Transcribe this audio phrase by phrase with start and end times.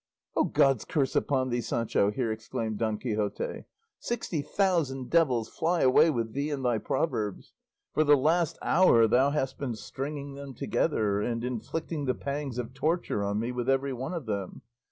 [0.35, 3.65] '""Oh, God's curse upon thee, Sancho!" here exclaimed Don Quixote;
[3.99, 7.53] "sixty thousand devils fly away with thee and thy proverbs!
[7.93, 12.73] For the last hour thou hast been stringing them together and inflicting the pangs of
[12.73, 14.63] torture on me with every one of them.